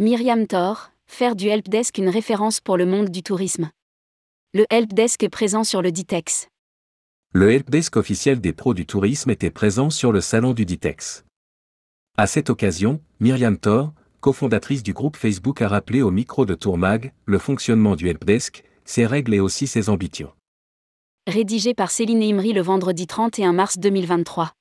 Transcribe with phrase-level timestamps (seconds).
[0.00, 3.68] Myriam Thor, faire du helpdesk une référence pour le monde du tourisme.
[4.54, 6.48] Le helpdesk est présent sur le Ditex.
[7.34, 11.26] Le helpdesk officiel des pros du tourisme était présent sur le salon du Ditex.
[12.16, 17.12] À cette occasion, Myriam Thor, cofondatrice du groupe Facebook, a rappelé au micro de Tourmag
[17.26, 20.32] le fonctionnement du helpdesk, ses règles et aussi ses ambitions.
[21.26, 24.54] Rédigé par Céline Imri le vendredi 31 mars 2023.